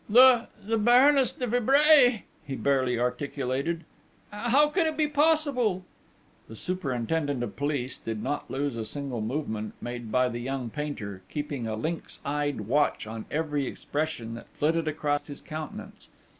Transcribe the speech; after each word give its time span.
'The 0.09 0.47
the 0.65 0.69
the 0.69 0.77
Baroness 0.79 1.31
de 1.31 1.45
Vibray!' 1.45 2.23
he 2.43 2.55
barely 2.55 2.99
articulated: 2.99 3.83
'how 4.31 4.67
can 4.67 4.87
it 4.87 4.97
be 4.97 5.07
possible?' 5.07 5.85
The 6.47 6.55
superintendent 6.55 7.43
of 7.43 7.55
police 7.55 7.99
did 7.99 8.23
not 8.23 8.49
lose 8.49 8.75
a 8.75 8.83
single 8.83 9.21
movement 9.21 9.75
made 9.79 10.11
by 10.11 10.27
the 10.27 10.39
young 10.39 10.71
painter, 10.71 11.21
keeping 11.29 11.67
a 11.67 11.75
lynx 11.75 12.19
eyed 12.25 12.61
watch 12.61 13.05
on 13.05 13.25
every 13.29 13.67
expression 13.67 14.33
that 14.33 14.47
flitted 14.55 14.87
across 14.87 15.27
his 15.27 15.39
countenance. 15.39 16.09